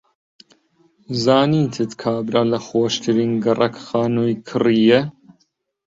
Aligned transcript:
زانیتت 1.23 1.91
کابرا 2.01 2.41
لە 2.51 2.59
خۆشترین 2.67 3.31
گەڕەک 3.43 3.75
خانووی 3.85 4.35
کڕییە. 4.47 5.01